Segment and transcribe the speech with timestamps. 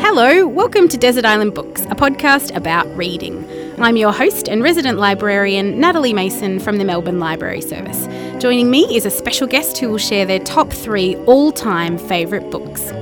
[0.00, 3.48] Hello, welcome to Desert Island Books, a podcast about reading.
[3.80, 8.06] I'm your host and resident librarian, Natalie Mason from the Melbourne Library Service.
[8.42, 12.50] Joining me is a special guest who will share their top three all time favourite
[12.50, 12.92] books.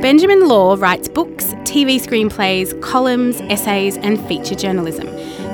[0.00, 5.06] Benjamin Law writes books, TV screenplays, columns, essays, and feature journalism.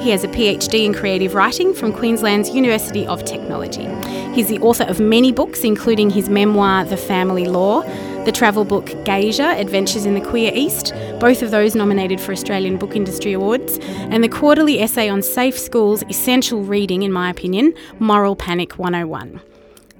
[0.02, 3.86] He has a PhD in creative writing from Queensland's University of Technology.
[4.34, 7.82] He's the author of many books, including his memoir, The Family Law,
[8.24, 12.78] the travel book Gaysia Adventures in the Queer East, both of those nominated for Australian
[12.78, 17.72] Book Industry Awards, and the quarterly essay on safe schools, essential reading, in my opinion,
[18.00, 19.40] Moral Panic 101.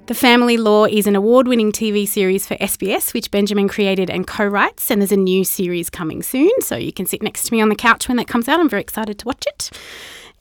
[0.05, 4.27] The Family Law is an award winning TV series for SBS, which Benjamin created and
[4.27, 7.53] co writes, and there's a new series coming soon, so you can sit next to
[7.53, 8.59] me on the couch when that comes out.
[8.59, 9.71] I'm very excited to watch it.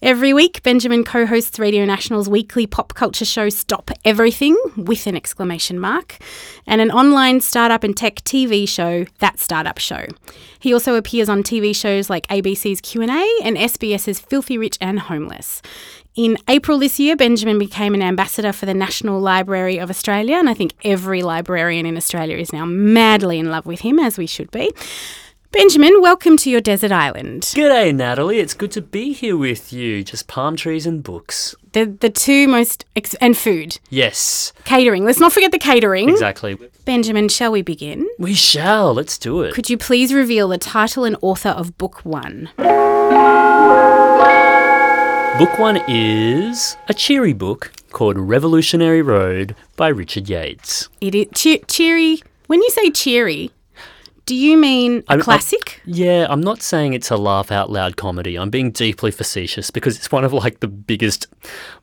[0.02, 5.14] Every week, Benjamin co hosts Radio National's weekly pop culture show Stop Everything with an
[5.14, 6.18] exclamation mark,
[6.66, 10.06] and an online startup and tech TV show, That Startup Show.
[10.58, 15.62] He also appears on TV shows like ABC's Q&A and SBS's Filthy Rich and Homeless.
[16.14, 20.48] In April this year, Benjamin became an ambassador for the National Library of Australia, and
[20.48, 24.26] I think every librarian in Australia is now madly in love with him, as we
[24.26, 24.70] should be.
[25.52, 27.42] Benjamin, welcome to your desert island.
[27.44, 28.40] G'day, Natalie.
[28.40, 30.02] It's good to be here with you.
[30.04, 31.54] Just palm trees and books.
[31.72, 35.06] The the two most ex- and food, Yes, catering.
[35.06, 36.10] Let's not forget the catering.
[36.10, 36.58] exactly.
[36.84, 38.06] Benjamin, shall we begin?
[38.18, 38.92] We shall.
[38.92, 39.54] Let's do it.
[39.54, 42.50] Could you please reveal the title and author of book one?
[45.38, 50.88] Book one is a cheery book called Revolutionary Road by Richard Yates.
[51.00, 52.22] It is che- cheery.
[52.46, 53.50] When you say cheery,
[54.26, 55.80] do you mean a I'm- I'm- classic?
[55.84, 58.36] Yeah, I'm not saying it's a laugh out loud comedy.
[58.36, 61.26] I'm being deeply facetious because it's one of like the biggest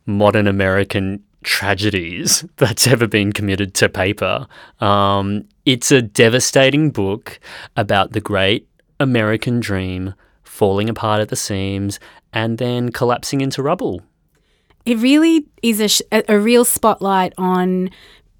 [0.05, 4.47] modern American tragedies that's ever been committed to paper.
[4.79, 7.39] Um, it's a devastating book
[7.75, 8.67] about the great
[8.99, 10.13] American dream
[10.49, 11.99] falling apart at the seams
[12.33, 14.01] and then collapsing into rubble.
[14.85, 17.91] It really is a, sh- a, real spotlight on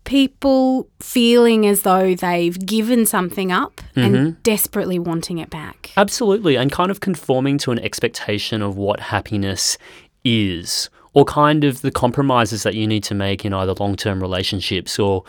[0.05, 4.15] people feeling as though they've given something up Mm-hmm.
[4.15, 5.91] and desperately wanting it back.
[5.97, 9.77] Absolutely, and kind of conforming to an expectation of what happiness
[10.23, 14.21] is, or kind of the compromises that you need to make in either long term
[14.21, 15.23] relationships or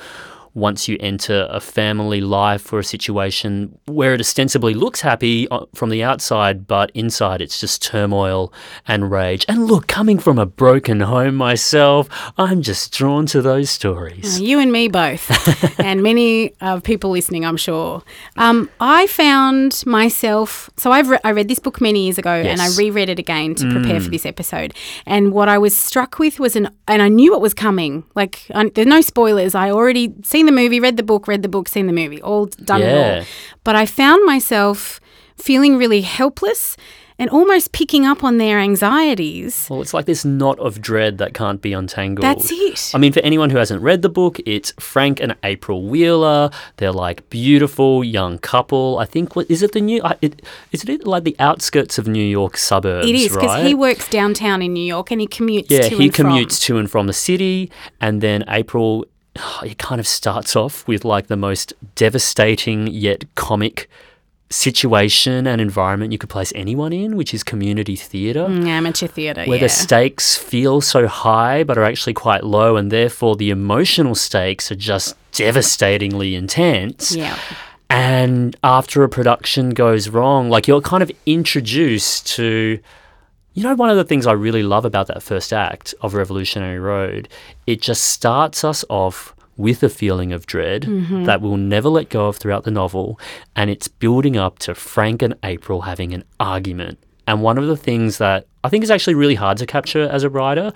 [0.55, 5.65] once you enter a family life or a situation where it ostensibly looks happy uh,
[5.75, 8.53] from the outside, but inside it's just turmoil
[8.87, 9.45] and rage.
[9.49, 14.41] And look, coming from a broken home myself, I'm just drawn to those stories.
[14.41, 15.25] You and me both,
[15.81, 18.03] and many of people listening, I'm sure.
[18.37, 20.71] Um, I found myself.
[20.77, 22.79] So I've re- I read this book many years ago, and I Yes.
[22.79, 24.75] reread it again to prepare for this episode.
[25.07, 28.05] And what I was struck with was an, and I knew it was coming.
[28.15, 29.55] Like I, there's no spoilers.
[29.55, 32.47] I already seen the movie, read the book, read the book, seen the movie, all
[32.47, 33.19] done it Yeah.
[33.19, 33.25] all.
[33.63, 35.01] But I found myself
[35.37, 36.77] feeling really helpless
[37.19, 39.67] and almost picking up on their anxieties.
[39.69, 42.25] Well, it's like this knot of dread that can't be untangled.
[42.25, 42.93] That's it.
[42.95, 46.49] I mean, for anyone who hasn't read the book, it's Frank and April Wheeler.
[46.79, 48.97] They're like beautiful young couple.
[48.99, 50.01] I think what is it the new?
[50.23, 50.41] It,
[50.73, 53.07] is it like the outskirts of New York suburbs?
[53.07, 53.67] It is because right?
[53.67, 55.67] he works downtown in New York and he commutes.
[55.69, 56.27] yeah, to he and from.
[56.29, 59.05] commutes to and from the city, and then April.
[59.63, 63.89] It kind of starts off with like the most devastating yet comic
[64.53, 69.45] situation and environment you could place anyone in, which is community theatre Mm, amateur theatre.
[69.45, 69.65] where yeah.
[69.65, 74.71] the stakes feel so high but are actually quite low, and therefore the emotional stakes
[74.73, 77.15] are just devastatingly intense.
[77.15, 77.39] yeah.
[77.89, 82.79] And after a production goes wrong, like you're kind of introduced to.
[83.55, 86.79] You know, one of the things I really love about that first act of Revolutionary
[86.79, 87.29] Road,
[87.67, 91.25] it just starts us off with a feeling of dread mm-hmm.
[91.25, 93.19] that we'll never let go of throughout the novel.
[93.57, 96.99] And it's building up to Frank and April having an argument.
[97.27, 100.23] And one of the things that I think is actually really hard to capture as
[100.23, 100.73] a writer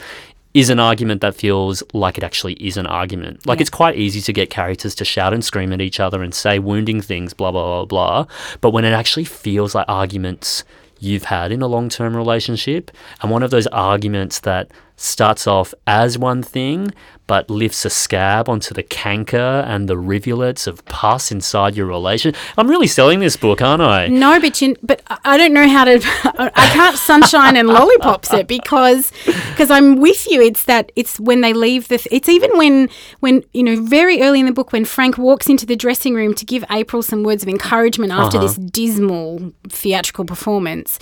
[0.53, 3.47] is an argument that feels like it actually is an argument.
[3.47, 6.33] Like it's quite easy to get characters to shout and scream at each other and
[6.33, 8.27] say wounding things, blah, blah, blah, blah.
[8.61, 10.63] But when it actually feels like arguments
[11.05, 12.91] you've had in a long term relationship,
[13.21, 16.91] and one of those arguments that starts off as one thing
[17.27, 22.35] but lifts a scab onto the canker and the rivulets of pus inside your relation.
[22.59, 24.09] I'm really selling this book, aren't I?
[24.09, 25.95] No, but you, but I- don't know how to.
[26.55, 30.43] I can't sunshine and lollipops it because because I'm with you.
[30.43, 32.07] It's that it's when they leave the.
[32.11, 32.91] It's even when
[33.21, 36.35] when you know very early in the book when Frank walks into the dressing room
[36.35, 38.47] to give April some words of encouragement after Uh-huh.
[38.49, 40.99] this dismal theatrical performance,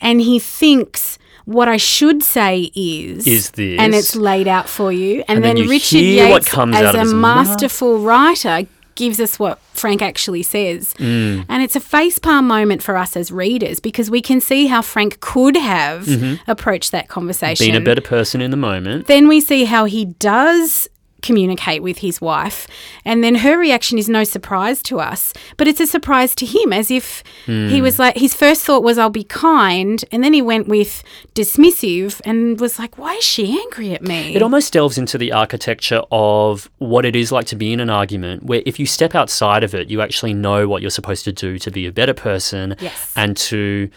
[0.00, 1.16] and he thinks.
[1.46, 3.78] What I should say is Is this.
[3.78, 5.20] and it's laid out for you.
[5.28, 7.46] And, And then then, you Richard Yates, as a his mouth.
[7.48, 10.94] masterful writer, gives us what Frank actually says.
[10.98, 11.44] Mm.
[11.48, 15.18] And it's a facepalm moment for us as readers because we can see how Frank
[15.20, 16.08] could have
[16.46, 17.64] approached that conversation.
[17.64, 17.82] Being Mm-hmm.
[17.82, 19.06] a better person in the moment.
[19.08, 20.88] then we see how he does
[21.28, 22.60] communicate with his wife
[23.04, 26.68] and then her reaction is no surprise to us but it's a surprise to him
[26.80, 27.04] as if
[27.46, 27.68] Hmm.
[27.74, 31.02] he was like his first thought was i'll be kind and then he went with
[31.34, 35.32] dismissive and was like why is she angry at me It almost delves into the
[35.32, 39.14] architecture of what it is like to be in an argument where if you step
[39.14, 42.14] outside of it, you actually know what you're supposed to do to be a better
[42.14, 43.12] person Yes.
[43.16, 43.88] and to,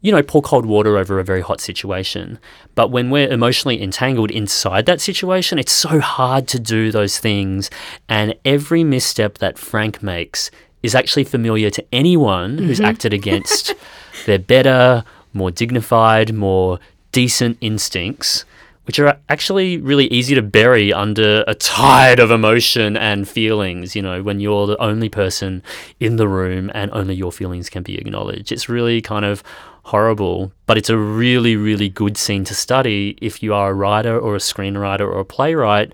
[0.00, 2.38] you know, pour cold water over a very hot situation.
[2.74, 7.70] But when we're emotionally entangled inside that situation, it's so hard to do those things.
[8.08, 10.50] And every misstep that Frank makes
[10.82, 12.86] is actually familiar to anyone who's mm-hmm.
[12.86, 13.74] acted against
[14.26, 16.78] their better, more dignified, more
[17.12, 18.44] decent instincts
[18.86, 24.02] which are actually really easy to bury under a tide of emotion and feelings, you
[24.02, 25.60] know, when you're the only person
[25.98, 28.52] in the room and only your feelings can be acknowledged.
[28.52, 29.42] It's really kind of
[29.90, 34.18] horrible, but it's a really, really good scene to study if you are a writer
[34.18, 35.92] or a screenwriter or a playwright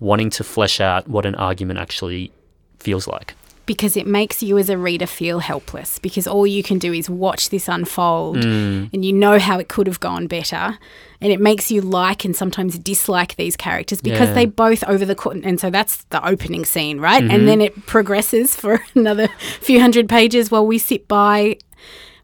[0.00, 2.30] wanting to flesh out what an argument actually
[2.78, 3.34] feels like.
[3.66, 7.10] because it makes you as a reader feel helpless because all you can do is
[7.10, 8.88] watch this unfold Mm.
[8.94, 10.78] and you know how it could have gone better
[11.20, 14.34] and it makes you like and sometimes dislike these characters because Yeah.
[14.38, 17.34] they both over the course and so that's the opening scene right Mm-hmm.
[17.34, 19.28] and then it progresses for another
[19.60, 21.58] few hundred pages while we sit by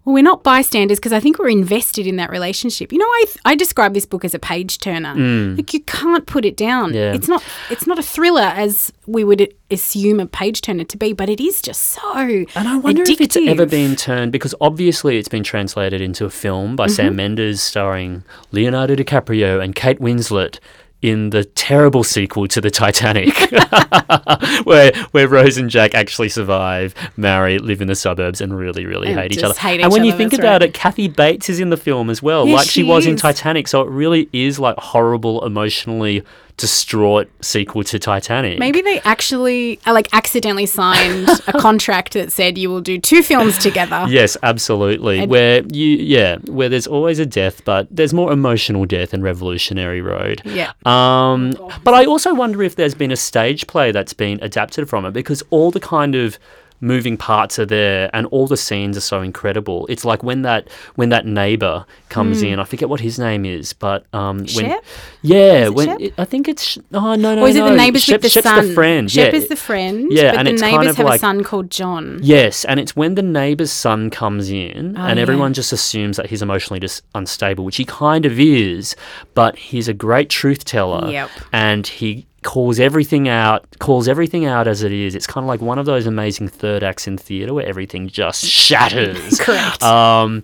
[0.04, 2.92] well, we're not bystanders because I think we're invested in that relationship.
[2.92, 5.14] You know, I I describe this book as a page turner.
[5.56, 6.92] Like you can't put it down.
[6.92, 6.94] Mm.
[6.94, 7.14] Yeah.
[7.14, 11.12] It's not it's not a thriller as we would assume a page turner to be,
[11.12, 15.18] but it is just so And I wonder if it's ever been turned because obviously
[15.18, 16.94] it's been translated into a film by Mm-hmm.
[16.94, 20.58] Sam Mendes starring Leonardo DiCaprio and Kate Winslet
[21.04, 23.36] in the terrible sequel to the Titanic,
[24.64, 29.08] where where Rose and Jack actually survive, marry, live in the suburbs, and really really
[29.08, 29.52] And hate each other.
[29.52, 30.70] hate and each when you think about right.
[30.70, 33.16] it, Kathy Bates is in the film as well, like she, she was in.
[33.16, 33.68] Titanic.
[33.68, 36.22] So it really is like horrible, emotionally
[36.56, 38.58] distraught sequel to Titanic.
[38.58, 43.22] Maybe they actually uh, like accidentally signed a contract that said you will do two
[43.22, 44.06] films together.
[44.14, 45.20] Yes, absolutely.
[45.20, 49.22] And- where you, yeah, where there's always a death, but there's more emotional death in
[49.22, 50.40] Revolutionary Road.
[50.44, 50.72] Yeah.
[50.86, 55.04] Um, but I also wonder if there's been a stage play that's been adapted from
[55.04, 56.38] it because all the kind of
[56.84, 59.86] moving parts are there and all the scenes are so incredible.
[59.88, 63.72] It's like when that when that neighbor comes in, I forget what his name is,
[63.72, 64.78] but um, when
[65.22, 66.00] yeah, when Shep?
[66.00, 68.28] it, I think it's oh no no Or is it the neighbours Shep, with the
[68.28, 68.68] Shep's son?
[68.68, 69.10] the friend.
[69.10, 69.38] Shep yeah.
[69.38, 70.12] is the friend.
[70.12, 72.20] Yeah, but and the it's neighbours kind of have like- a son called John.
[72.22, 75.22] Yes, and it's when the neighbour's son comes in, Oh, and yeah.
[75.22, 78.94] everyone just assumes that he's emotionally dis- unstable, which he kind of is,
[79.34, 81.30] but he's a great truth teller, Yep.
[81.52, 85.16] and he calls everything out, calls everything out as it is.
[85.16, 88.44] It's kind of like one of those amazing third acts in theatre where everything just
[88.46, 89.40] shatters.
[89.40, 89.82] Correct.
[89.82, 90.42] Um,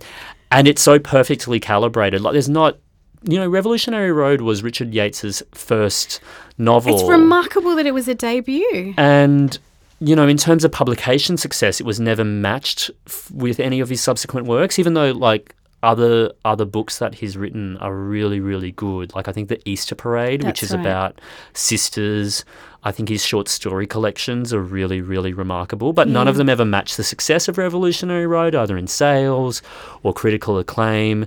[0.51, 2.21] and it's so perfectly calibrated.
[2.21, 2.77] Like there's not.
[3.23, 6.19] You know, Revolutionary Road was Richard Yates's first
[6.57, 6.95] novel.
[6.95, 8.95] It's remarkable that it was a debut.
[8.97, 9.57] And
[9.99, 13.89] you know, in terms of publication success, it was never matched f- with any of
[13.89, 14.79] his subsequent works.
[14.79, 19.13] Even though, like other other books that he's written are really really good.
[19.15, 20.79] Like I think the Easter Parade, which is right.
[20.79, 21.21] about
[21.53, 22.45] sisters.
[22.83, 25.93] I think his short story collections are really really remarkable.
[25.93, 26.39] But none of hmm.
[26.39, 29.61] them ever match the success of Revolutionary Road, either in sales
[30.03, 31.25] or critical acclaim.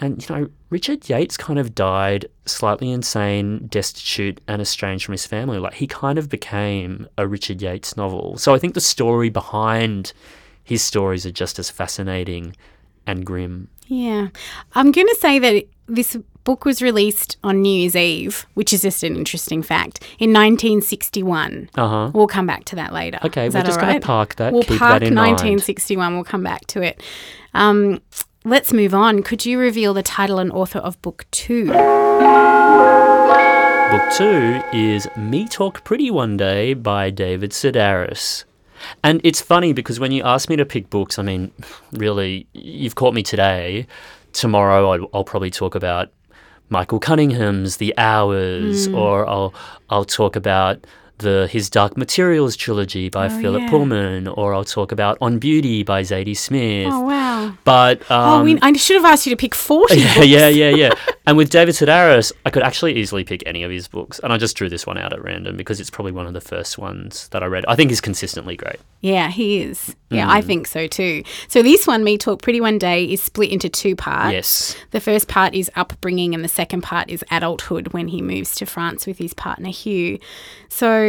[0.00, 5.26] And you know, Richard Yates kind of died slightly insane, destitute, and estranged from his
[5.26, 5.58] family.
[5.58, 8.36] Like he kind of became a Richard Yates novel.
[8.36, 10.12] So I think the story behind
[10.64, 12.56] his stories are just as fascinating
[13.06, 13.68] and grim.
[13.86, 14.28] Yeah.
[14.74, 18.82] I'm going to say that this book was released on New Year's Eve, which is
[18.82, 21.70] just an interesting fact, in 1961.
[21.74, 22.10] Uh huh.
[22.14, 23.18] We'll come back to that later.
[23.24, 24.00] Okay, Is we're just going right?
[24.00, 24.52] to park that.
[24.52, 25.32] We'll park that in mind.
[25.32, 26.14] 1961.
[26.14, 27.02] We'll come back to it.
[27.54, 28.00] Um,
[28.44, 29.22] let's move on.
[29.22, 31.66] Could you reveal the title and author of book two?
[33.90, 38.44] Book two is Me Talk Pretty One Day by David Sedaris.
[39.02, 41.52] And it's funny because when you ask me to pick books, I mean,
[41.92, 43.86] really, you've caught me today.
[44.32, 46.10] Tomorrow, I'll, I'll probably talk about
[46.68, 48.94] Michael Cunningham's The Hours, hmm.
[48.94, 49.54] or I'll
[49.90, 50.84] I'll talk about
[51.18, 53.70] the his Dark Materials trilogy by Oh, Philip yeah.
[53.70, 56.88] Pullman, or I'll talk about On Beauty by Zadie Smith.
[56.90, 57.56] Oh wow.
[57.64, 60.00] But um, oh, we, I should have asked you to pick forty.
[60.00, 60.90] yeah, yeah, yeah, yeah.
[61.26, 64.36] And with David Sedaris, I could actually easily pick any of his books, and I
[64.36, 67.28] just drew this one out at random because it's probably one of the first ones
[67.28, 67.64] that I read.
[67.66, 68.76] I think he's consistently great.
[69.00, 69.96] Yeah, he is.
[70.10, 70.30] Yeah, Mm.
[70.30, 71.22] I think so too.
[71.48, 74.32] So this one, Me Talk Pretty One Day, is split into two parts.
[74.34, 74.76] Yes.
[74.90, 78.66] The first part is upbringing, and the second part is adulthood when he moves to
[78.66, 80.18] France with his partner Hugh.
[80.68, 81.03] So,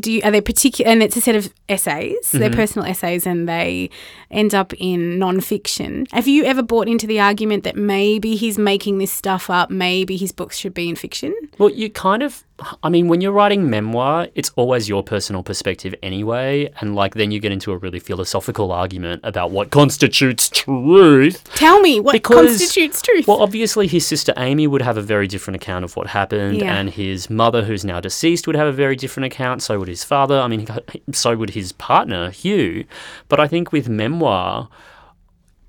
[0.00, 0.90] do you are there particular?
[0.90, 2.16] And it's a set of essays.
[2.28, 2.38] Mm-hmm.
[2.38, 3.90] They're personal essays, and they
[4.30, 6.06] end up in non-fiction.
[6.12, 9.70] Have you ever bought into the argument that maybe he's making this stuff up?
[9.70, 11.34] Maybe his books should be in fiction.
[11.58, 12.44] Well, you kind of,
[12.82, 17.30] I mean, when you're writing memoir, it's always your personal perspective anyway, and like then
[17.30, 21.42] you get into a really philosophical argument about what constitutes truth.
[21.54, 23.26] Tell me what Because- constitutes truth.
[23.26, 26.74] Well, obviously, his sister Amy would have a very different account of what happened, Yeah.
[26.76, 29.62] and his mother, who's now deceased, would have a very different account.
[29.62, 30.38] So would his father.
[30.38, 30.66] I mean,
[31.12, 32.84] so would his partner, Hugh.
[33.28, 34.68] But I think with memoir,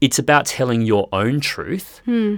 [0.02, 2.02] it's about telling your own truth.
[2.06, 2.38] Hmm.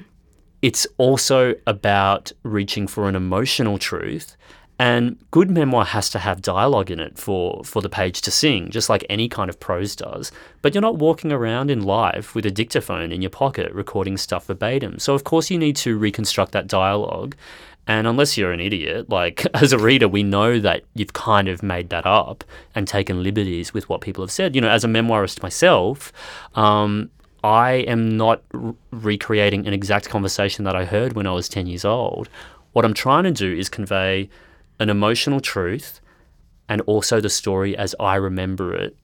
[0.64, 4.38] It's also about reaching for an emotional truth.
[4.80, 8.72] And good memoir has to have dialogue in it for, for the page to sing,
[8.72, 10.32] just like any kind of prose does.
[10.62, 14.46] But you're not walking around in life with a dictaphone in your pocket recording stuff
[14.48, 15.00] verbatim.
[15.00, 17.36] So, of course, you need to reconstruct that dialogue.
[17.86, 21.62] And unless you're an idiot, like as a reader, we know that you've kind of
[21.62, 24.56] made that up and taken liberties with what people have said.
[24.56, 26.14] You know, as a memoirist myself,
[26.56, 27.12] um,
[27.44, 31.68] I am not r- recreating an exact conversation that I heard when I was 10
[31.68, 32.30] years old.
[32.72, 34.30] What I'm trying to do is convey
[34.80, 36.00] an emotional truth
[36.70, 38.96] and also the story as I remember it.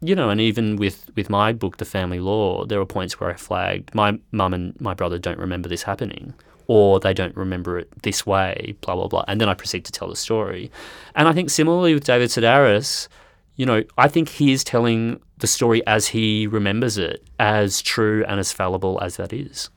[0.00, 3.30] You know, and even with, with my book, The Family Law, there were points where
[3.30, 6.34] I flagged my mum and my brother don't remember this happening,
[6.66, 9.24] or they don't remember it this way, blah, blah, blah.
[9.26, 10.70] And then I proceed to tell the story.
[11.14, 13.08] And I think similarly with David Sedaris,
[13.56, 18.24] you know, I think he is telling the story as he remembers it, as true
[18.28, 19.68] and as fallible as that is.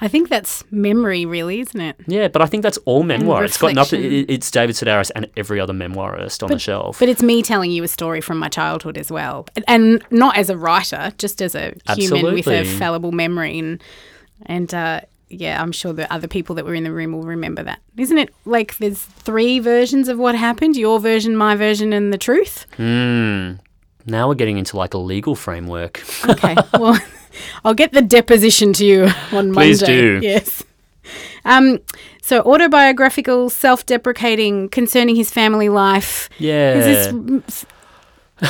[0.00, 1.96] I think that's memory, really, isn't it?
[2.06, 3.44] Yeah, but I think that's all memoir.
[3.44, 4.04] It's got nothing.
[4.04, 7.00] it- It's David Sedaris and every other memoirist on the shelf.
[7.00, 10.36] But it's me telling you a story from my childhood as well, and, and not
[10.36, 13.82] as a writer, just as a human with a fallible memory, and
[14.46, 17.62] and uh, yeah, I'm sure the other people that were in the room will remember
[17.62, 17.80] that.
[17.96, 22.18] Isn't it like there's three versions of what happened: your version, my version, and the
[22.18, 22.66] truth?
[22.76, 23.52] Hmm.
[24.06, 26.02] Now we're getting into like a legal framework.
[26.28, 26.98] Okay, well,
[27.64, 30.00] I'll get the deposition to you on Please Monday.
[30.00, 30.20] do.
[30.22, 30.62] Yes.
[31.46, 31.78] Um,
[32.22, 36.28] so autobiographical, self-deprecating, concerning his family life.
[36.38, 37.10] Yeah.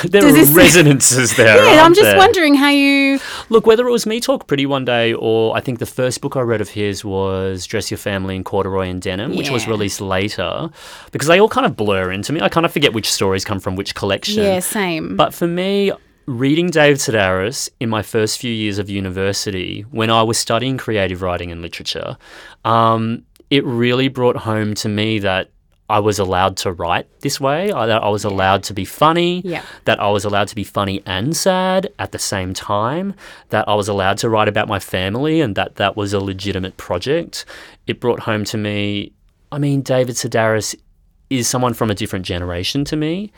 [0.02, 1.56] There does are this- resonances there.
[1.74, 2.16] Yeah, I'm just there?
[2.16, 3.20] wondering how you.
[3.48, 6.36] Look, whether it was Me Talk Pretty one day or I think the first book
[6.36, 10.00] I read of his was Dress Your Family in Corduroy and Denim, which was released
[10.00, 10.70] later,
[11.12, 12.40] because they all kind of blur into me.
[12.40, 14.42] I kind of forget which stories come from which collection.
[14.42, 15.16] Yeah, same.
[15.16, 15.92] But for me,
[16.26, 21.22] reading David Sedaris in my first few years of university, when I was studying creative
[21.22, 22.16] writing and literature,
[22.64, 25.50] um, it really brought home to me that
[25.90, 27.70] I was allowed to write this way.
[27.70, 29.42] I, that I was allowed to be funny.
[29.44, 29.62] Yeah.
[29.84, 33.14] That I was allowed to be funny and sad at the same time.
[33.50, 36.76] That I was allowed to write about my family and that that was a legitimate
[36.78, 37.44] project.
[37.86, 39.12] It brought home to me.
[39.52, 40.74] I mean, David Sedaris
[41.28, 43.30] is someone from a different generation to me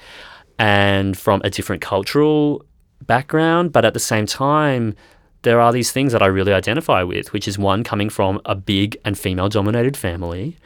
[0.58, 2.64] and from a different cultural
[3.02, 4.94] background, but at the same time,
[5.42, 8.54] there are these things that I really identify with, which is one coming from a
[8.54, 10.56] big and female dominated family,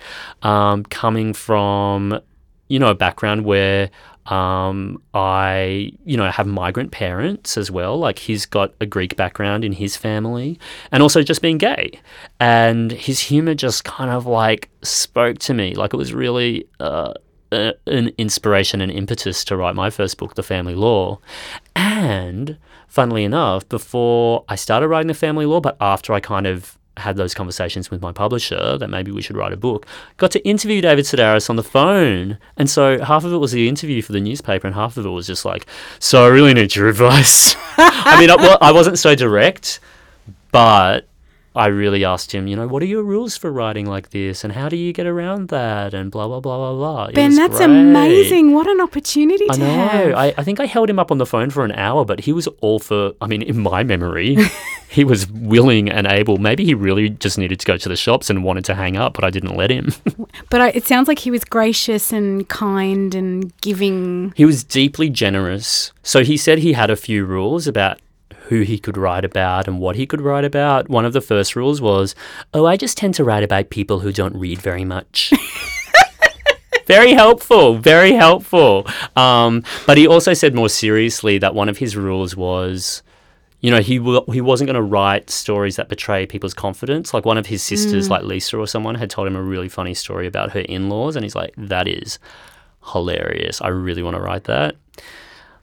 [0.42, 2.18] um, coming from,
[2.68, 3.90] you know, a background where
[4.26, 7.98] um, I, you know, have migrant parents as well.
[7.98, 10.58] Like he's got a Greek background in his family,
[10.92, 12.00] and also just being gay.
[12.38, 15.74] And his humor just kind of like spoke to me.
[15.74, 17.14] Like it was really uh,
[17.50, 21.18] an inspiration and impetus to write my first book, The Family Law.
[22.00, 22.56] And
[22.88, 27.16] funnily enough, before I started writing The Family Law, but after I kind of had
[27.16, 30.80] those conversations with my publisher that maybe we should write a book, got to interview
[30.80, 32.38] David Sedaris on the phone.
[32.56, 35.10] And so half of it was the interview for the newspaper, and half of it
[35.10, 35.66] was just like,
[35.98, 37.54] so I really need your advice.
[37.76, 39.78] I mean, I, well, I wasn't so direct,
[40.52, 41.06] but
[41.54, 44.52] I really asked him, you know, what are your rules for writing like this, and
[44.52, 47.04] how do you get around that, and blah blah blah blah blah.
[47.06, 47.64] It Ben, that's great.
[47.68, 48.54] amazing.
[48.54, 49.66] What an opportunity I to know.
[49.88, 50.14] have.
[50.14, 52.32] I, I think I held him up on the phone for an hour, but he
[52.32, 53.14] was all for.
[53.20, 54.36] I mean, in my memory,
[54.88, 56.38] he was willing and able.
[56.38, 59.14] Maybe he really just needed to go to the shops and wanted to hang up,
[59.14, 59.92] but I didn't let him.
[60.50, 64.32] but I, it sounds like he was gracious and kind and giving.
[64.36, 65.92] he was deeply generous.
[66.04, 67.98] So he said he had a few rules about
[68.50, 70.88] who he could write about and what he could write about.
[70.90, 72.16] One of the first rules was,
[72.52, 75.32] "Oh, I just tend to write about people who don't read very much."
[76.86, 78.88] very helpful, very helpful.
[79.14, 83.04] Um, but he also said more seriously that one of his rules was,
[83.60, 87.14] you know, he w- he wasn't going to write stories that betray people's confidence.
[87.14, 89.94] Like one of his sisters, like Lisa or someone, had told him a really funny
[89.94, 92.18] story about her in-laws, and he's like, "That is
[92.92, 93.60] hilarious.
[93.60, 94.74] I really want to write that."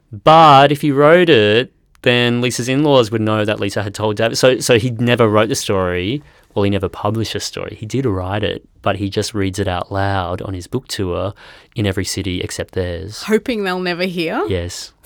[0.09, 1.73] But if he wrote it,
[2.07, 4.37] then Lisa's in-laws would know that Lisa had told David.
[4.37, 6.23] So so he never wrote the story.
[6.55, 7.75] Well, he never published a story.
[7.79, 11.35] He did write it, but he just reads it out loud on his book tour
[11.75, 13.21] in every city except theirs.
[13.23, 14.43] Hoping they'll never hear.
[14.49, 14.91] Yes.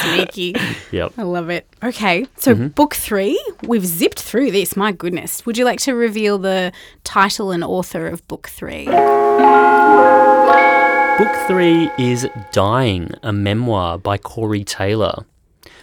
[0.00, 0.54] Sneaky.
[0.92, 1.12] Yep.
[1.18, 1.66] I love it.
[1.82, 2.68] Okay, so Mm-hmm.
[2.68, 4.76] book three, we've zipped through this.
[4.76, 5.44] My goodness.
[5.44, 6.72] Would you like to reveal the
[7.04, 8.86] title and author of book three?
[11.18, 15.24] Book three is Dying, a memoir by Cory Taylor,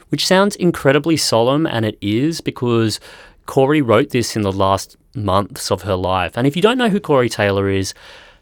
[0.10, 3.00] which sounds incredibly solemn, and it is because
[3.48, 6.34] Cory wrote this in the last months of her life.
[6.38, 7.96] And if you don't know who Cory Taylor is,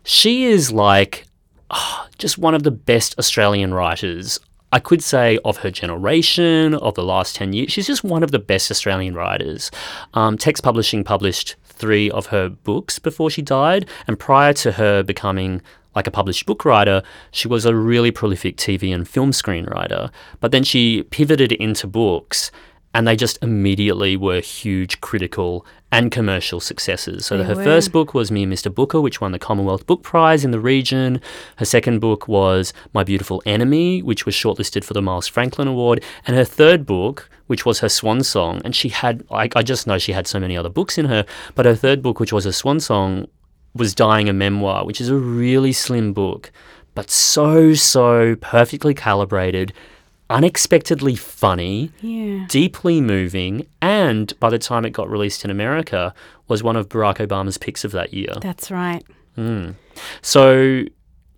[0.04, 1.28] she is like
[1.70, 4.38] ah, just one of the best Australian writers.
[4.74, 7.72] I could say of her generation, of the last 10 years.
[7.72, 9.72] She's just one of the best Australian writers.
[10.14, 15.04] Um, Text Publishing published three of her books before she died, and prior to her
[15.04, 15.62] becoming
[15.96, 20.10] like a published book writer, she was a really prolific TV and film screenwriter.
[20.40, 22.52] But then she pivoted into books,
[22.94, 27.26] and they just immediately were huge critical and commercial successes.
[27.26, 27.64] So They her were.
[27.64, 28.74] first book was Me and Mr.
[28.74, 31.22] Booker, which won the Commonwealth Book Prize in the region.
[31.58, 36.04] Her second book was My Beautiful Enemy, which was shortlisted for the Miles Franklin Award.
[36.28, 39.88] And her third book, which was her swan song, and she had, I, I just
[39.88, 42.46] know she had so many other books in her, but her third book, which was
[42.46, 43.28] her swan song,
[43.74, 46.52] was Dying a Memoir, which is a really slim book,
[46.96, 49.72] but so, so perfectly calibrated,
[50.30, 52.46] unexpectedly funny Yeah.
[52.50, 56.14] deeply moving, and by the time it got released in America,
[56.48, 58.34] was one of Barack Obama's picks of that year.
[58.42, 59.04] That's right.
[59.36, 59.72] Hmm.
[60.22, 60.84] So,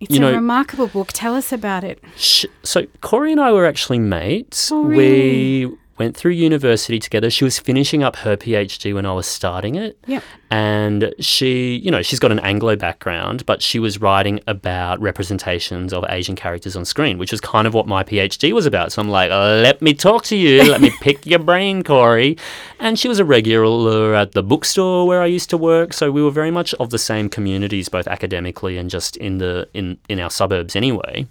[0.00, 1.10] It's You a know- remarkable book.
[1.14, 1.98] Tell us about it.
[2.16, 4.70] sh- so Cory and I were actually mates.
[4.70, 5.66] Oh, really?
[5.66, 7.30] We went through university together.
[7.30, 9.98] She was finishing up her PhD when I was starting it.
[10.06, 10.22] Yep.
[10.50, 15.92] And she, you know, she's got an Anglo background, but she was writing about representations
[15.92, 18.92] of Asian characters on screen, which was kind of what my PhD was about.
[18.92, 22.36] So I'm like, let me talk to you, let me pick your brain, Cory.
[22.78, 26.22] And she was a regular at the bookstore where I used to work, so we
[26.22, 30.20] were very much of the same communities, both academically and just in the in in
[30.20, 31.26] our suburbs anyway.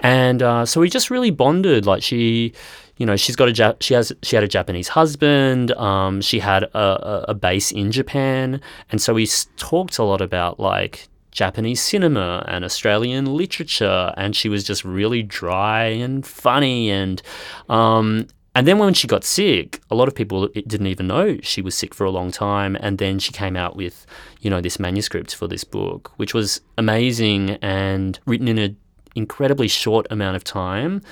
[0.00, 1.86] And uh, so we just really bonded.
[1.86, 2.52] Like she,
[2.96, 5.72] you know, she's got a Jap- she has she had a Japanese husband.
[5.72, 10.58] Um, she had a, a, base in Japan, and so we talked a lot about
[10.58, 17.22] like Japanese cinema and Australian literature, and she was just really dry and funny and.
[17.68, 21.60] Um, and then when she got sick, a lot of people didn't even know she
[21.60, 22.74] was sick for a long time.
[22.80, 24.06] And then she came out with,
[24.40, 28.74] you know, this manuscript for this book, which was amazing and written in an
[29.14, 31.02] incredibly short amount of time.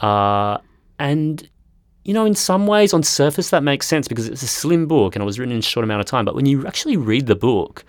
[0.00, 0.56] Uh,
[0.98, 1.48] and
[2.04, 5.16] you know, in some ways, on surface, that makes sense because it's a slim book
[5.16, 6.24] and it was written in a short amount of time.
[6.24, 7.84] But when you actually read the book,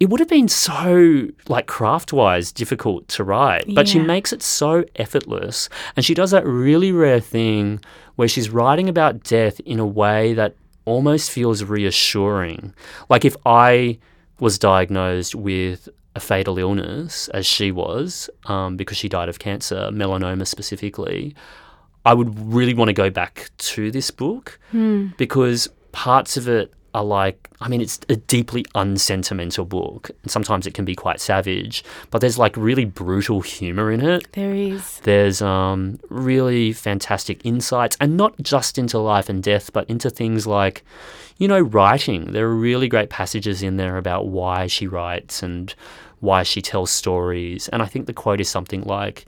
[0.00, 3.66] it would have been so like craft wise difficult to write.
[3.74, 5.68] But she makes it so effortless.
[5.94, 7.80] And she does that really rare thing
[8.16, 10.54] where she's writing about death in a way that
[10.86, 12.72] almost feels reassuring.
[13.10, 13.98] Like if i
[14.40, 19.90] was diagnosed with a fatal illness as she was um, because she died of cancer
[19.92, 21.34] melanoma specifically
[22.04, 24.58] i would really want to go back to this book
[25.16, 30.10] because parts of it are like I mean it's a deeply unsentimental book.
[30.22, 34.30] And sometimes it can be quite savage, but there's like really brutal humor in it.
[34.32, 35.00] There is.
[35.00, 40.46] There's um, really fantastic insights, and not just into life and death, but into things
[40.46, 40.84] like,
[41.36, 42.32] you know, writing.
[42.32, 45.74] There are really great passages in there about why she writes and
[46.20, 47.68] why she tells stories.
[47.68, 49.26] And I think the quote is something like,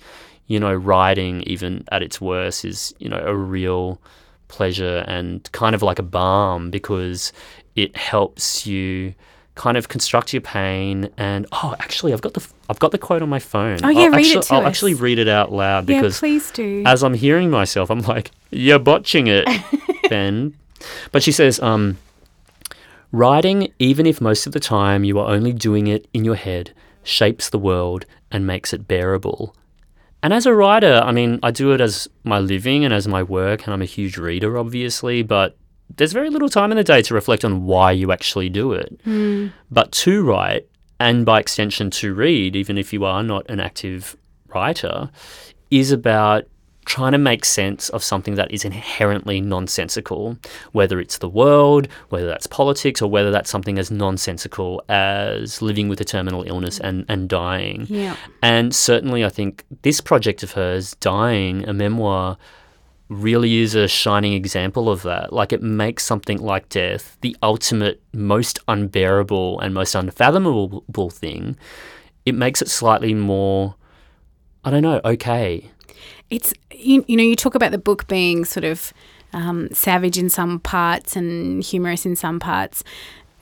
[0.51, 4.01] you know, writing, even at its worst, is, you know, a real
[4.49, 7.33] pleasure and kind of like a balm because
[7.77, 9.15] it helps you
[9.55, 13.23] kind of construct your pain and oh actually I've got the I've got the quote
[13.23, 13.79] on my phone.
[13.85, 14.67] Oh, yeah, I'll read it actually, to I'll us.
[14.67, 16.83] actually read it out loud Yeah, because please do.
[16.85, 19.47] as I'm hearing myself, I'm like, you're botching it,
[20.11, 20.55] Ben.
[21.13, 21.99] But she says, um,
[23.13, 26.73] writing, even if most of the time you are only doing it in your head,
[27.05, 29.55] shapes the world and makes it bearable.
[30.23, 33.23] And as a writer, I mean, I do it as my living and as my
[33.23, 35.57] work, and I'm a huge reader, obviously, but
[35.97, 39.01] there's very little time in the day to reflect on why you actually do it.
[39.05, 39.49] Hmm.
[39.71, 44.17] But to write, and by extension to read, even if you are not an active
[44.49, 45.11] writer,
[45.71, 46.45] is about
[46.91, 50.37] trying to make sense of something that is inherently nonsensical,
[50.73, 55.89] whether it's the world, whether that's politics, or whether that's something as nonsensical as living
[55.89, 57.87] with a terminal illness and, and dying.
[57.89, 58.17] Yeah.
[58.43, 62.37] And certainly, I think this project of hers, Dying, a memoir,
[63.09, 65.33] really is a shining example of that.
[65.33, 71.57] Like, it makes something like death the ultimate, most unbearable, and most unfathomable thing.
[72.27, 73.77] It makes it slightly more,
[74.65, 75.71] I don't know, okay.
[76.31, 78.93] It's you, you know you talk about the book being sort of
[79.33, 82.83] um, savage in some parts and humorous in some parts,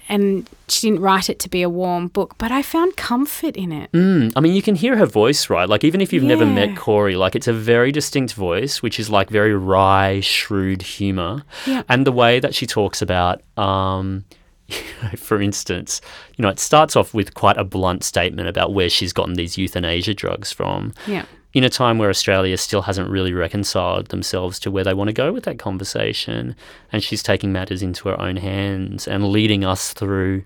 [0.09, 3.73] and she didn't write it to be a warm book, but I found comfort in
[3.73, 3.93] it.
[3.93, 5.69] Mm, I mean, you can hear her voice, right?
[5.69, 9.11] Like, even if you've never met Cory, like, it's a very distinct voice, which is
[9.11, 11.43] like very wry, shrewd humor.
[11.67, 11.83] Yeah.
[11.89, 14.25] And the way that she talks about, um,
[15.17, 16.01] for instance,
[16.37, 19.59] you know, it starts off with quite a blunt statement about where she's gotten these
[19.59, 20.95] euthanasia drugs from.
[21.07, 21.27] Yeah.
[21.55, 25.15] In a time where Australia still hasn't really reconciled themselves to where they want to
[25.15, 26.55] go with that conversation,
[26.93, 30.45] and she's taking matters into her own hands and leading us through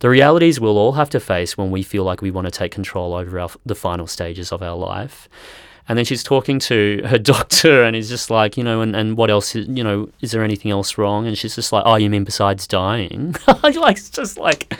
[0.00, 2.70] the realities we'll all have to face when we feel like we want to take
[2.70, 5.28] control over our, the final stages of our life.
[5.88, 9.16] And then she's talking to her doctor and he's just like, you know, and, and
[9.16, 11.26] what else, you know, is there anything else wrong?
[11.26, 13.34] And she's just like, oh, you mean besides dying?
[13.62, 14.72] like, it's just like,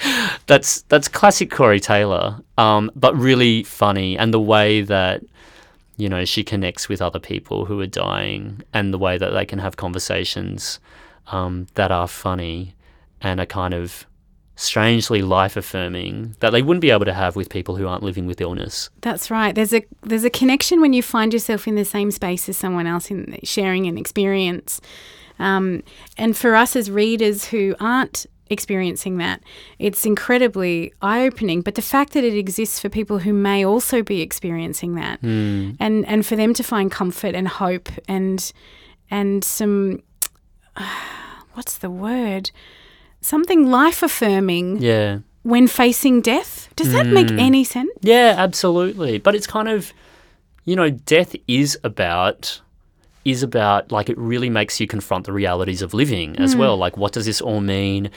[0.46, 4.18] that's, that's classic Cory Taylor, um, but really funny.
[4.18, 5.22] And the way that,
[5.96, 9.46] you know, she connects with other people who are dying and the way that they
[9.46, 10.78] can have conversations
[11.28, 12.74] um, that are funny
[13.20, 14.06] and are kind of
[14.60, 18.26] strangely life affirming that they wouldn't be able to have with people who aren't living
[18.26, 18.90] with illness.
[19.02, 19.54] That's right.
[19.54, 22.86] There's a there's a connection when you find yourself in the same space as someone
[22.88, 24.80] else in sharing an experience.
[25.38, 25.84] Um,
[26.16, 29.40] and for us as readers who aren't experiencing that,
[29.78, 31.60] it's incredibly eye opening.
[31.60, 35.72] But the fact that it exists for people who may also be experiencing that, Hmm.
[35.78, 38.52] and and for them to find comfort and hope and
[39.08, 40.02] and some
[41.54, 42.50] what's the word
[43.20, 45.18] something life affirming Yeah.
[45.42, 46.68] when facing death.
[46.76, 47.38] Does that make Hmm.
[47.40, 47.90] any sense?
[48.02, 49.18] Yeah, absolutely.
[49.18, 49.92] But it's kind of,
[50.64, 52.60] you know, death is about
[53.24, 56.76] is about like it really makes you confront the realities of living as well.
[56.78, 58.10] Like what does this all mean?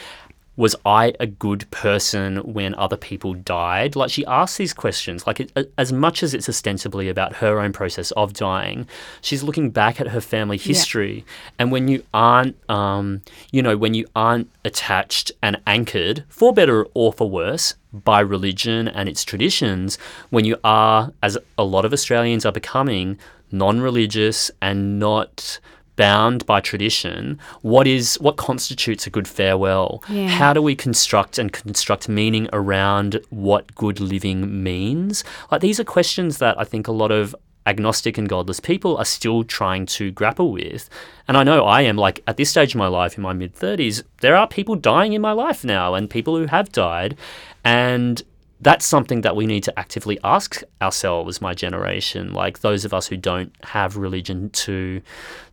[0.58, 3.96] Was I a good person when other people died?
[3.96, 7.72] Like she asks these questions, like it, as much as it's ostensibly about her own
[7.72, 8.88] process of dying,
[9.22, 11.26] she's looking back at her family history.
[11.58, 16.86] And when you aren't, um, you know, when you aren't attached and anchored, for better
[16.94, 19.98] or for worse, by religion and its traditions,
[20.30, 23.18] when you are, as a lot of Australians are becoming,
[23.52, 25.60] non religious and not
[25.96, 30.04] bound by tradition, what is what constitutes a good farewell?
[30.10, 30.28] Yeah.
[30.28, 35.24] How do we construct and construct meaning around what good living means?
[35.52, 37.36] Like these are questions that I think a lot of
[37.68, 40.90] agnostic and godless people are still trying to grapple with.
[41.28, 43.56] And I know I am like at this stage of my life in my mid
[43.56, 47.18] 30s, there are people dying in my life now and people who have died
[47.64, 48.24] and
[48.64, 53.08] that's something that we need to actively ask ourselves my generation like those of us
[53.08, 55.02] who don't have religion to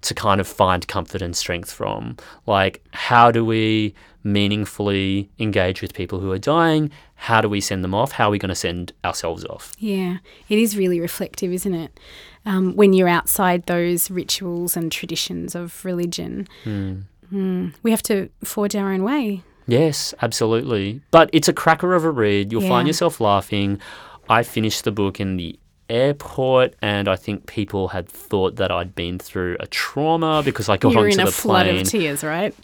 [0.02, 2.16] to kind of find comfort and strength from
[2.46, 3.94] like how do we
[4.24, 8.30] meaningfully engage with people who are dying how do we send them off how are
[8.30, 10.18] we going to send ourselves off Yeah,
[10.48, 11.98] it is really reflective, isn't it?
[12.46, 17.74] Um, when you're outside those rituals and traditions of religion, Mm.
[17.82, 19.42] we have to forge our own way.
[19.68, 21.02] Yes, absolutely.
[21.10, 22.50] But it's a cracker of a read.
[22.50, 23.80] You'll find yourself laughing.
[24.28, 25.58] I finished the book in the
[25.90, 30.76] airport, and I think people had thought that I'd been through a trauma because I
[30.78, 31.80] got You're onto in a the flood plane.
[31.82, 32.54] of tears, right?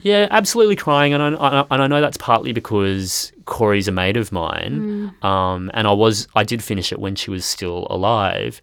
[0.00, 4.16] Yeah, absolutely crying, and I, I, and I know that's partly because Cory's a mate
[4.16, 8.60] of mine, um, and I was I did finish it when she was still alive,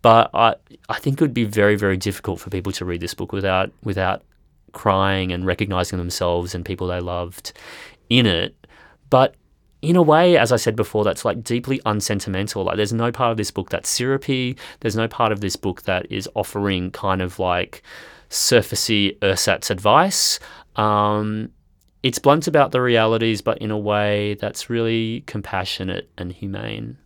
[0.00, 0.54] but I
[0.88, 3.70] I think it would be very very difficult for people to read this book without
[3.84, 4.22] without
[4.72, 7.52] crying and recognizing themselves and people they loved
[8.08, 8.54] in it,
[9.10, 9.34] but.
[9.80, 12.64] In a way, as I said before, that's like deeply unsentimental.
[12.64, 14.56] Like, there's no part of this book that's syrupy.
[14.80, 17.84] There's no part of this book that is offering kind of like
[18.28, 20.40] surfacey ersatz advice.
[20.74, 21.52] Um,
[22.02, 26.98] it's blunt about the realities, but in a way that's really compassionate and humane.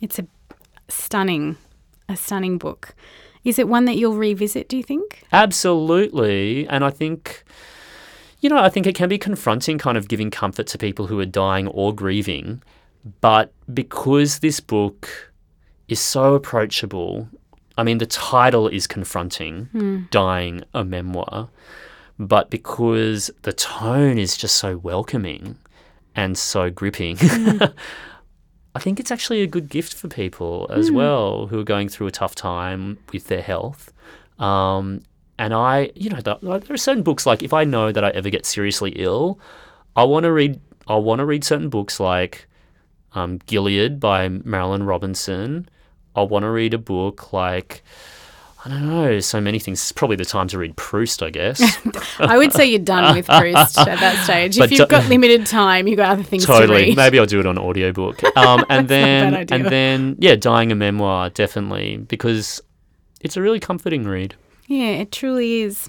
[0.00, 0.26] It's a
[0.88, 1.58] stunning,
[2.08, 2.94] a stunning book.
[3.48, 4.68] Is it one that you'll revisit?
[4.68, 5.22] Do you think?
[5.32, 6.68] Absolutely.
[6.68, 7.44] And I think,
[8.40, 11.18] you know, I think it can be confronting, kind of giving comfort to people who
[11.18, 12.62] are dying or grieving.
[13.22, 15.32] But because this book
[15.88, 17.26] is so approachable,
[17.78, 20.02] I mean, the title is confronting, hmm.
[20.10, 21.48] Dying a Memoir.
[22.18, 25.56] But because the tone is just so welcoming
[26.14, 27.64] and so gripping, hmm.
[28.74, 32.06] I think it's actually a good gift for people as well who are going through
[32.06, 33.92] a tough time with their health.
[34.38, 35.02] Um,
[35.38, 38.30] and I, you know, there are certain books like if I know that I ever
[38.30, 39.40] get seriously ill,
[39.96, 40.60] I want to read.
[40.86, 42.46] I want to read certain books like
[43.14, 45.68] um, Gilead by Marilynne Robinson.
[46.14, 47.82] I want to read a book like
[48.64, 49.78] I don't know, so many things.
[49.80, 51.62] It's probably the time to read Proust, I guess.
[52.18, 54.58] I would say you're done with Proust at that stage.
[54.58, 56.58] But if you've do- got limited time, you've got other things to read.
[56.60, 56.94] totally.
[56.94, 58.20] Maybe I'll do it on audiobook.
[58.36, 62.60] Um, and then and then yeah, dying a memoir definitely because
[63.20, 64.34] it's a really comforting read.
[64.66, 65.88] Yeah, it truly is.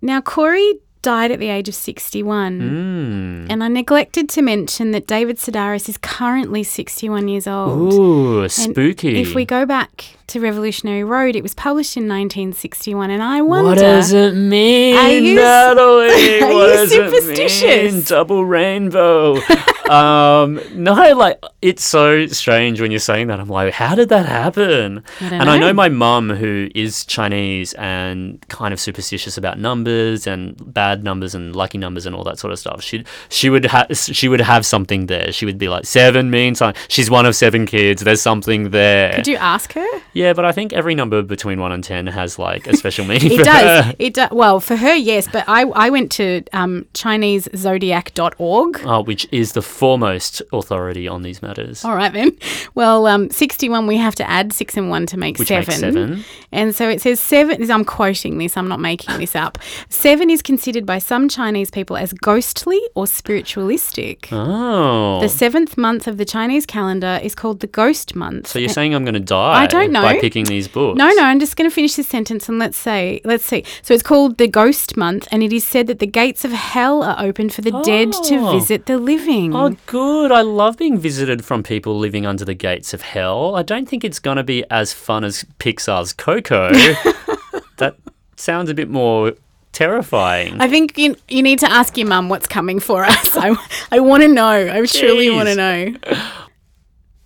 [0.00, 2.60] Now, Cory died at the age of 61.
[2.60, 3.46] Mm.
[3.52, 7.92] And I neglected to mention that David Sedaris is currently 61 years old.
[7.92, 9.20] Ooh, And spooky.
[9.20, 13.68] If we go back to Revolutionary Road, it was published in 1961, and I wonder.
[13.70, 16.40] what does it mean, Are you- Natalie?
[16.42, 17.10] are what you does it mean?
[17.20, 18.08] superstitious?
[18.08, 19.36] Double rainbow.
[19.90, 23.38] um, no, like it's so strange when you're saying that.
[23.38, 25.02] I'm like, how did that happen?
[25.20, 25.66] I and I know.
[25.68, 31.34] know my mum, who is Chinese and kind of superstitious about numbers and bad numbers
[31.34, 32.82] and lucky numbers and all that sort of stuff.
[32.82, 35.32] She she would have she would have something there.
[35.32, 36.80] She would be like, seven means something.
[36.88, 38.02] She's one of seven kids.
[38.02, 39.12] There's something there.
[39.14, 39.86] Could you ask her?
[40.14, 43.32] Yeah, but I think every number between one and ten has like a special meaning.
[43.32, 43.84] It for does.
[43.86, 43.94] her.
[43.98, 44.30] It does.
[44.30, 45.28] Well, for her, yes.
[45.30, 48.86] But I, I went to um, ChineseZodiac.org.
[48.86, 51.84] Uh, which is the foremost authority on these matters.
[51.84, 52.36] All right then.
[52.74, 53.86] Well, um, sixty-one.
[53.86, 55.66] We have to add six and one to make Which seven.
[55.68, 56.24] makes seven.
[56.52, 57.70] And so it says seven.
[57.70, 58.56] I'm quoting this.
[58.56, 59.58] I'm not making this up.
[59.88, 64.28] Seven is considered by some Chinese people as ghostly or spiritualistic.
[64.32, 65.20] Oh.
[65.20, 68.48] The seventh month of the Chinese calendar is called the Ghost Month.
[68.48, 70.02] so you're saying I'm going to die I don't know.
[70.04, 70.96] By picking these books?
[70.98, 73.64] No, no, I'm just going to finish this sentence and let's say, let's see.
[73.82, 77.02] So it's called the Ghost Month, and it is said that the gates of hell
[77.02, 78.52] are open for the dead to Oh.
[78.58, 79.54] visit the living.
[79.54, 80.30] Oh, good.
[80.30, 83.54] I love being visited from people living under the gates of hell.
[83.56, 86.70] I don't think it's going to be as fun as Pixar's Coco.
[87.78, 87.96] that
[88.36, 89.32] sounds a bit more
[89.72, 90.60] terrifying.
[90.60, 93.30] I think you, you need to ask your mum what's coming for us.
[93.36, 93.56] I,
[93.90, 94.50] I want to know.
[94.50, 95.94] I truly want to know.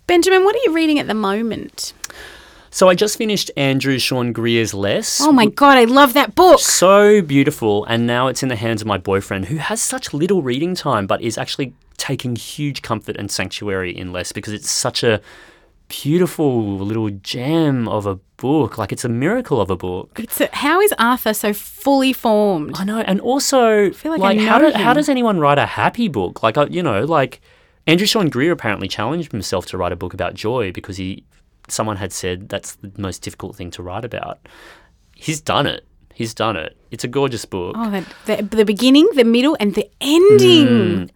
[0.07, 1.93] Benjamin, what are you reading at the moment?
[2.71, 5.19] So I just finished Andrew Sean Greer's Less.
[5.21, 6.59] Oh my God, I love that book.
[6.59, 10.41] so beautiful and now it's in the hands of my boyfriend who has such little
[10.41, 15.03] reading time but is actually taking huge comfort and sanctuary in less because it's such
[15.03, 15.19] a
[15.89, 20.47] beautiful little gem of a book like it's a miracle of a book It's a,
[20.53, 22.75] how is Arthur so fully formed?
[22.77, 26.07] i know and also feel like I how, do, how does anyone write a happy
[26.07, 27.41] book like uh, you know like
[27.87, 31.23] andrew sean greer apparently challenged himself to write a book about joy because he
[31.71, 34.39] someone had said that's the most difficult thing to write about.
[35.15, 35.85] He's done it.
[36.13, 36.75] He's done it.
[36.91, 37.75] It's a gorgeous book.
[37.77, 41.11] Oh, the, the, the beginning, the middle, and the ending.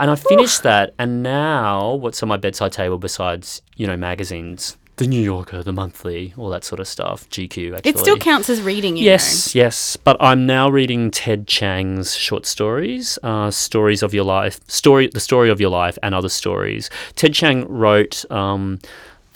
[0.00, 4.78] And I finished that, and now what's on my bedside table besides you know magazines,
[4.96, 7.90] The New Yorker, The Monthly, all that sort of stuff, GQ actually.
[7.90, 12.46] It still counts as reading, you Yes, yes, but I'm now reading Ted Chiang's short
[12.46, 16.88] stories, uh, stories of your life, story, the story of your life, and other stories.
[17.14, 18.78] Ted Chiang wrote um,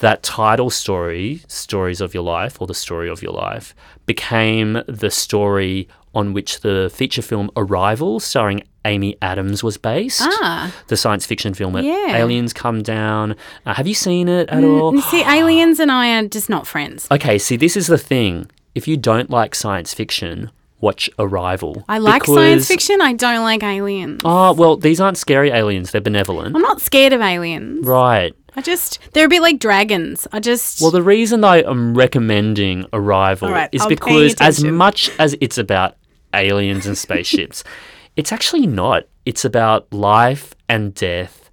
[0.06, 3.74] that title story, "Stories of Your Life" or "The Story of Your Life,"
[4.06, 10.20] became the story on which the feature film Arrival, starring Amy Adams, was based.
[10.22, 10.72] Ah.
[10.88, 12.16] The science fiction film Yeah.
[12.22, 13.34] aliens come down.
[13.66, 15.00] Uh, have you seen it at all?
[15.10, 17.08] see, aliens and I are just not friends.
[17.10, 18.46] Okay, see, this is the thing.
[18.74, 21.82] If you don't like science fiction, watch Arrival.
[21.88, 23.00] I like science fiction.
[23.00, 24.20] I don't like aliens.
[24.24, 25.90] Oh, well, these aren't scary aliens.
[25.90, 26.54] They're benevolent.
[26.54, 27.86] I'm not scared of aliens.
[27.86, 28.34] Right.
[28.56, 30.26] I just they're a bit like dragons.
[30.32, 35.10] I just Well, the reason I am recommending Arrival right, is I'm because, as much
[35.18, 35.96] as it's about
[36.32, 37.64] aliens and spaceships,
[38.16, 39.04] it's actually not.
[39.26, 41.50] It's about life and death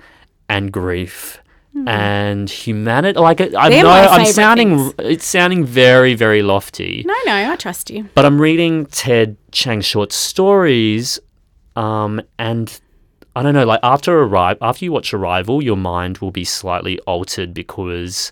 [0.50, 1.40] and grief.
[1.88, 4.94] And humanity, like I know, I'm sounding, things.
[5.00, 7.02] it's sounding very, very lofty.
[7.08, 7.50] no, no.
[7.50, 8.10] I trust you.
[8.14, 11.18] But I'm reading Ted Chiang's short stories,
[11.78, 12.78] um, and
[13.36, 13.66] I don't know.
[13.66, 18.32] Like after arrive, after you watch Arrival, your mind will be slightly altered because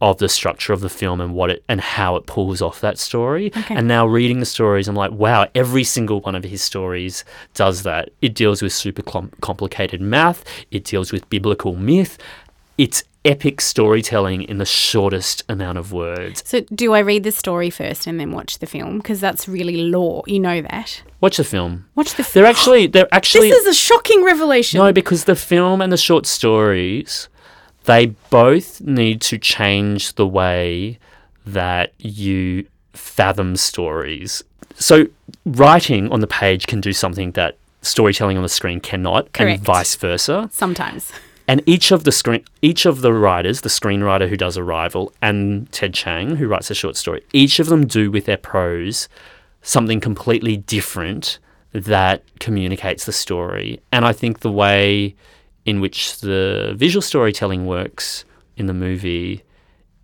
[0.00, 2.98] of the structure of the film and what it and how it pulls off that
[2.98, 3.50] story.
[3.56, 3.74] Okay.
[3.74, 7.24] And now reading the stories, I'm like, wow, every single one of his stories
[7.54, 8.10] does that.
[8.22, 10.44] It deals with super com- complicated math.
[10.70, 12.16] It deals with biblical myth.
[12.76, 16.42] It's epic storytelling in the shortest amount of words.
[16.46, 18.98] So, do I read the story first and then watch the film?
[18.98, 20.22] Because that's really law.
[20.26, 21.02] You know that.
[21.20, 21.86] Watch the film.
[21.94, 24.78] Watch the They're actually they're actually This is a shocking revelation.
[24.78, 27.28] no because the film and the short stories
[27.84, 30.98] they both need to change the way
[31.46, 34.44] that you fathom stories.
[34.74, 35.06] So
[35.46, 39.58] writing on the page can do something that storytelling on the screen cannot Correct.
[39.58, 40.50] and vice versa.
[40.52, 41.12] Sometimes.
[41.48, 45.70] And each of the screen, each of the writers, the screenwriter who does Arrival and
[45.72, 49.08] Ted Chiang who writes a short story, each of them do with their prose
[49.62, 51.38] something completely different
[51.72, 53.80] that communicates the story.
[53.92, 55.16] And I think the way
[55.64, 58.24] in which the visual storytelling works
[58.56, 59.42] in the movie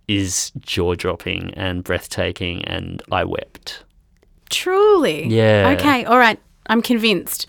[0.09, 3.85] is jaw dropping and breathtaking, and I wept.
[4.51, 5.27] Truly.
[5.27, 5.75] Yeah.
[5.79, 6.05] Okay.
[6.05, 6.39] All right.
[6.67, 7.47] I'm convinced.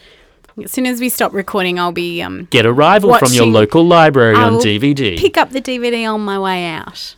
[0.63, 4.35] As soon as we stop recording, I'll be um, Get Arrival from your local library
[4.35, 5.17] I on DVD.
[5.17, 7.15] pick up the DVD on my way out.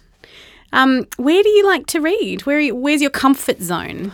[0.73, 2.45] Um, where do you like to read?
[2.45, 4.12] Where you, where's your comfort zone?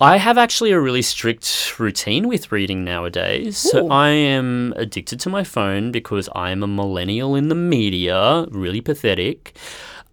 [0.00, 3.66] I have actually a really strict routine with reading nowadays.
[3.66, 3.70] Ooh.
[3.70, 8.46] So I am addicted to my phone because I am a millennial in the media,
[8.50, 9.56] really pathetic.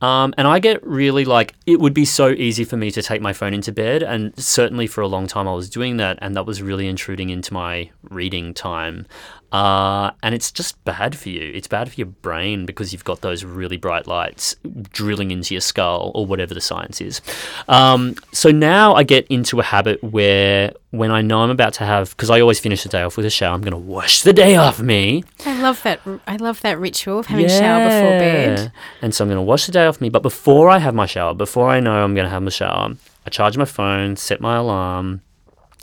[0.02, 3.22] Um, and I get really like, it would be so easy for me to take
[3.22, 4.04] my phone into bed.
[4.04, 6.20] And certainly for a long time I was doing that.
[6.22, 9.06] And that was really intruding into my reading time.
[9.52, 11.52] Uh, and it's just bad for you.
[11.54, 14.56] It's bad for your brain because you've got those really bright lights
[14.92, 17.22] drilling into your skull or whatever the science is.
[17.68, 21.86] Um, so now I get into a habit where when I know I'm about to
[21.86, 24.22] have, because I always finish the day off with a shower, I'm going to wash
[24.24, 25.24] the day off me.
[25.46, 26.02] I love that.
[26.28, 28.72] I love that ritual of having a shower before bed.
[29.02, 30.10] And so I'm going to wash the day off me.
[30.10, 32.94] But before I have my shower, before I know I'm going to have my shower,
[33.26, 35.22] I charge my phone, set my alarm,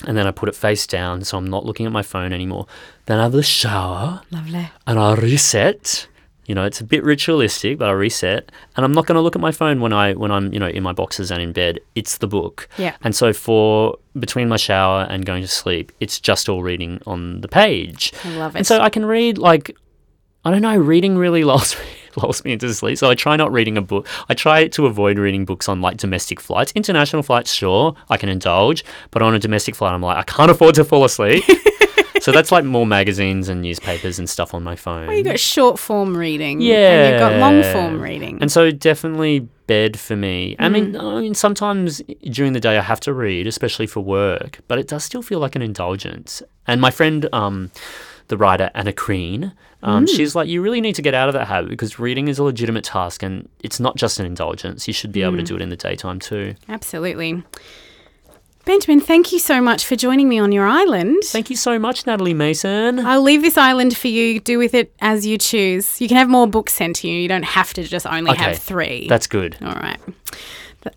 [0.07, 2.67] and then I put it face down so I'm not looking at my phone anymore.
[3.07, 4.71] Then I have the shower Lovely.
[4.87, 6.09] and I reset.
[6.47, 9.37] You know, it's a bit ritualistic, but I reset, and I'm not going to look
[9.37, 11.79] at my phone when I when I'm you know in my boxes and in bed.
[11.95, 12.69] It's the book.
[12.79, 12.97] Yeah.
[13.03, 17.41] And so for between my shower and going to sleep, it's just all reading on
[17.43, 18.13] the page.
[18.25, 18.59] I love it.
[18.59, 19.77] And so I can read like
[20.45, 21.85] I don't know, reading really lulls me,
[22.23, 22.99] lulls me into sleep.
[22.99, 24.07] So I try not reading a book.
[24.29, 26.73] I try to avoid reading books on like domestic flights.
[26.75, 30.51] International flights, sure, I can indulge, but on a domestic flight, I'm like, I can't
[30.55, 31.45] afford to fall asleep.
[32.21, 35.09] so that's like more magazines and newspapers and stuff on my phone.
[35.09, 36.63] Well, you got short form reading.
[36.63, 38.39] And you've got long form reading.
[38.41, 40.55] And so definitely bed for me.
[40.59, 40.73] I Mm.
[40.73, 44.79] mean, I mean, sometimes during the day I have to read, especially for work, but
[44.79, 46.43] it does still feel like an indulgence.
[46.67, 47.71] And my friend, um,
[48.29, 50.17] the writer Anna Krien, um, Mm.
[50.17, 52.45] she's like, you really need to get out of that habit because reading is a
[52.45, 54.87] legitimate task and it's not just an indulgence.
[54.87, 55.27] You should be Mm.
[55.29, 56.55] able to do it in the daytime too.
[56.69, 57.43] Absolutely.
[58.65, 61.25] Benjamin, thank you so much for joining me on your island.
[61.25, 63.01] Thank you so much, Natalie Mason.
[63.01, 64.39] I'll leave this island for you.
[64.39, 66.01] Do with it as you choose.
[66.01, 67.19] You can have more books sent to you.
[67.21, 68.41] You don't have to just only Okay.
[68.45, 69.09] have three.
[69.09, 69.57] That's good.
[69.63, 69.99] All right.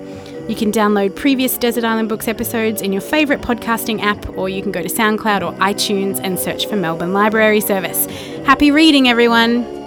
[0.48, 4.60] You can download previous Desert Island Books episodes in your favourite podcasting app, or you
[4.60, 8.04] can go to SoundCloud or iTunes and search for Melbourne Library Service.
[8.44, 9.83] Happy reading, everyone!